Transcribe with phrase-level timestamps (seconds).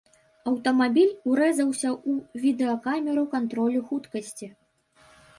[0.51, 4.47] Аўтамабіль урэзаўся ў відэакамеру кантролю хуткасці.